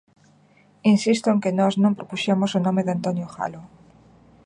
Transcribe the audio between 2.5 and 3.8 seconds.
o nome de Antonio Galo.